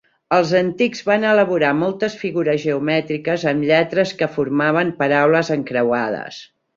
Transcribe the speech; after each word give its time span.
Els 0.35 0.51
antics 0.59 1.01
van 1.09 1.25
elaborar 1.31 1.73
moltes 1.81 2.15
figures 2.21 2.63
geomètriques 2.63 3.45
amb 3.51 3.67
lletres 3.73 4.15
que 4.23 4.31
formaven 4.39 4.91
paraules 5.03 5.53
encreuades. 5.57 6.41